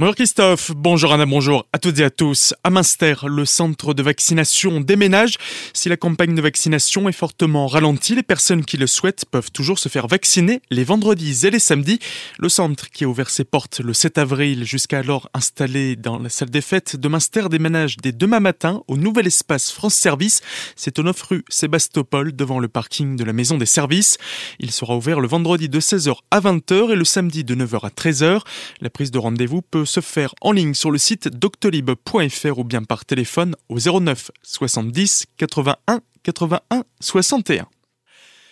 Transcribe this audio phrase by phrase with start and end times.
[0.00, 2.54] Bonjour Christophe, bonjour Anna, bonjour à toutes et à tous.
[2.62, 5.38] À Münster, le centre de vaccination déménage.
[5.72, 9.80] Si la campagne de vaccination est fortement ralentie, les personnes qui le souhaitent peuvent toujours
[9.80, 11.98] se faire vacciner les vendredis et les samedis.
[12.38, 16.50] Le centre qui a ouvert ses portes le 7 avril jusqu'alors installé dans la salle
[16.50, 20.42] des fêtes de Münster déménage dès demain matin au nouvel espace France Service.
[20.76, 24.16] C'est au 9 rue Sébastopol devant le parking de la maison des services.
[24.60, 27.88] Il sera ouvert le vendredi de 16h à 20h et le samedi de 9h à
[27.88, 28.42] 13h.
[28.80, 32.82] La prise de rendez-vous peut se faire en ligne sur le site doctolib.fr ou bien
[32.82, 37.66] par téléphone au 09 70 81 81 61.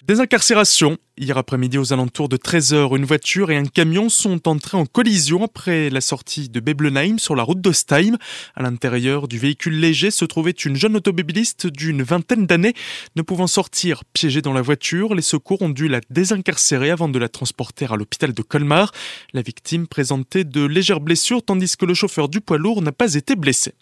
[0.07, 0.99] Désincarcération.
[1.19, 5.43] Hier après-midi aux alentours de 13h, une voiture et un camion sont entrés en collision
[5.43, 8.17] après la sortie de Beblenheim sur la route d'Ostheim.
[8.55, 12.75] À l'intérieur du véhicule léger se trouvait une jeune automobiliste d'une vingtaine d'années.
[13.17, 17.19] Ne pouvant sortir piégée dans la voiture, les secours ont dû la désincarcérer avant de
[17.19, 18.93] la transporter à l'hôpital de Colmar.
[19.33, 23.15] La victime présentait de légères blessures tandis que le chauffeur du poids lourd n'a pas
[23.15, 23.73] été blessé.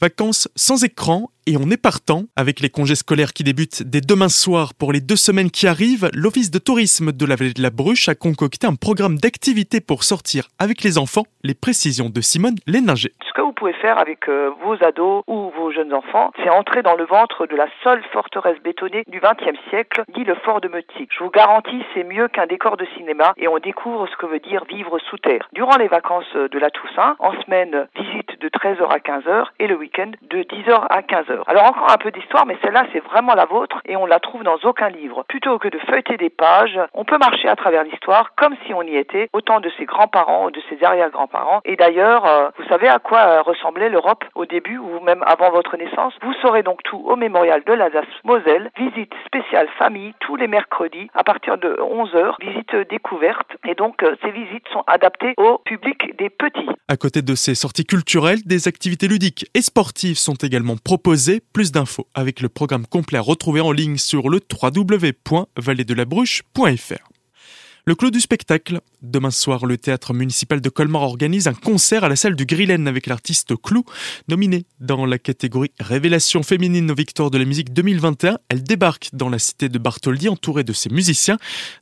[0.00, 2.24] Vacances sans écran et on est partant.
[2.36, 6.10] Avec les congés scolaires qui débutent dès demain soir pour les deux semaines qui arrivent,
[6.12, 10.02] l'Office de tourisme de la vallée de la Bruche a concocté un programme d'activité pour
[10.02, 11.24] sortir avec les enfants.
[11.44, 13.12] Les précisions de Simone Léninger.
[13.26, 16.82] Ce que vous pouvez faire avec euh, vos ados ou vos jeunes enfants, c'est entrer
[16.82, 20.68] dans le ventre de la seule forteresse bétonnée du XXe siècle, dit le fort de
[20.68, 21.10] Meutique.
[21.16, 24.40] Je vous garantis, c'est mieux qu'un décor de cinéma et on découvre ce que veut
[24.40, 25.48] dire vivre sous terre.
[25.52, 29.76] Durant les vacances de la Toussaint, en semaine, visite de 13h à 15h et le
[29.76, 31.35] week-end de 10h à 15h.
[31.46, 34.42] Alors encore un peu d'histoire, mais celle-là c'est vraiment la vôtre et on la trouve
[34.42, 35.24] dans aucun livre.
[35.28, 38.82] Plutôt que de feuilleter des pages, on peut marcher à travers l'histoire comme si on
[38.82, 41.60] y était, autant de ses grands-parents ou de ses arrière-grands-parents.
[41.64, 45.50] Et d'ailleurs, euh, vous savez à quoi euh, ressemblait l'Europe au début ou même avant
[45.50, 46.14] votre naissance?
[46.22, 48.70] Vous saurez donc tout au mémorial de l'Alsace-Moselle.
[48.76, 52.34] Visite spéciale famille tous les mercredis à partir de 11h.
[52.40, 53.48] Visite découverte.
[53.66, 56.68] Et donc euh, ces visites sont adaptées au public des petits.
[56.88, 61.25] À côté de ces sorties culturelles, des activités ludiques et sportives sont également proposées.
[61.52, 67.15] Plus d'infos avec le programme complet à retrouver en ligne sur le www.valleedelabruche.fr.
[67.88, 68.80] Le clou du spectacle.
[69.00, 72.88] Demain soir, le théâtre municipal de Colmar organise un concert à la salle du Grillen
[72.88, 73.84] avec l'artiste Clou.
[74.28, 79.28] Nominée dans la catégorie Révélation féminine aux victoires de la musique 2021, elle débarque dans
[79.28, 81.36] la cité de Bartholdi entourée de ses musiciens.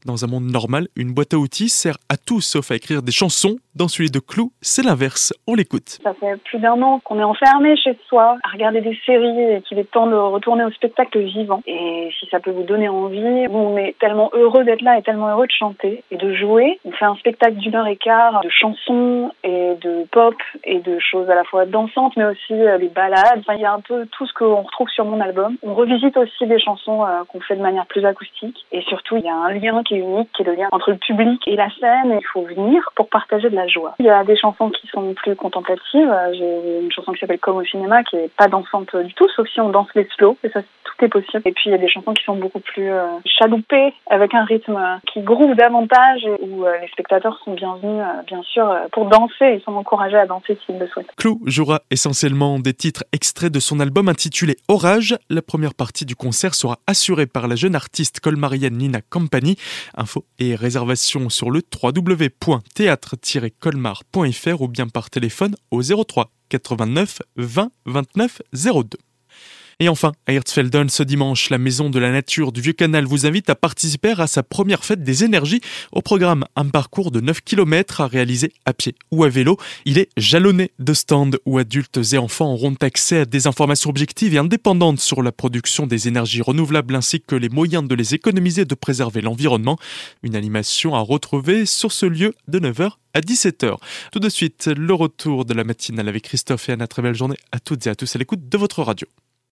[0.04, 3.10] Dans un monde normal, une boîte à outils sert à tout sauf à écrire des
[3.10, 3.56] chansons.
[3.74, 5.32] Dans celui de Clou, c'est l'inverse.
[5.46, 5.98] On l'écoute.
[6.04, 9.62] Ça fait plus d'un an qu'on est enfermé chez soi à regarder des séries et
[9.62, 11.62] qu'il est temps de retourner au spectacle vivant.
[11.66, 15.28] Et si ça peut vous donner envie, on est tellement heureux d'être là et tellement
[15.28, 16.78] heureux de chanter et de jouer.
[16.84, 20.34] On fait un spectacle d'une heure et quart de chansons et de pop
[20.64, 23.38] et de choses à la fois dansantes mais aussi euh, des balades.
[23.40, 25.56] Enfin, il y a un peu tout ce qu'on retrouve sur mon album.
[25.62, 29.24] On revisite aussi des chansons euh, qu'on fait de manière plus acoustique et surtout il
[29.24, 31.56] y a un lien qui est unique, qui est le lien entre le public et
[31.56, 32.12] la scène.
[32.12, 33.94] Et il faut venir pour partager de la joie.
[33.98, 36.14] Il y a des chansons qui sont plus contemplatives.
[36.32, 39.48] J'ai une chanson qui s'appelle Comme au cinéma qui est pas dansante du tout, sauf
[39.48, 41.42] si on danse les slow et ça tout est possible.
[41.44, 44.44] Et puis il y a des chansons qui sont beaucoup plus euh, chaloupées avec un
[44.44, 44.78] rythme
[45.12, 45.54] qui groove
[46.40, 49.54] où euh, les spectateurs sont bienvenus, euh, bien sûr, euh, pour danser.
[49.56, 51.14] Ils sont encouragés à danser s'ils le souhaitent.
[51.16, 55.16] Clou jouera essentiellement des titres extraits de son album intitulé Orage.
[55.30, 59.56] La première partie du concert sera assurée par la jeune artiste colmarienne Nina Campani.
[59.96, 68.42] Infos et réservations sur le www.théâtre-colmar.fr ou bien par téléphone au 03 89 20 29
[68.52, 68.98] 02.
[69.80, 73.50] Et enfin, à Hirtsfelden, ce dimanche, la Maison de la Nature du Vieux-Canal vous invite
[73.50, 75.60] à participer à sa première fête des énergies.
[75.92, 79.56] Au programme, un parcours de 9 km à réaliser à pied ou à vélo.
[79.84, 84.34] Il est jalonné de stands où adultes et enfants auront accès à des informations objectives
[84.34, 88.62] et indépendantes sur la production des énergies renouvelables ainsi que les moyens de les économiser
[88.62, 89.78] et de préserver l'environnement.
[90.22, 93.76] Une animation à retrouver sur ce lieu de 9h à 17h.
[94.12, 96.86] Tout de suite, le retour de la matinale avec Christophe et Anna.
[96.86, 99.06] Très belle journée à toutes et à tous à l'écoute de votre radio.